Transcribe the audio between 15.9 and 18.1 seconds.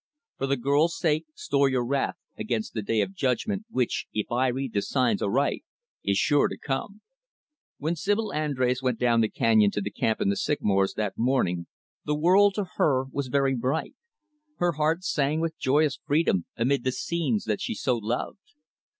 freedom amid the scenes that she so